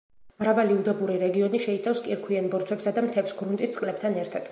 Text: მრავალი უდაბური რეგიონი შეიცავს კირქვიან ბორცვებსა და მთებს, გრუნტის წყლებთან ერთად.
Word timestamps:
მრავალი 0.43 0.77
უდაბური 0.77 1.17
რეგიონი 1.23 1.61
შეიცავს 1.65 2.01
კირქვიან 2.07 2.47
ბორცვებსა 2.55 2.95
და 2.99 3.05
მთებს, 3.09 3.37
გრუნტის 3.43 3.77
წყლებთან 3.77 4.19
ერთად. 4.23 4.49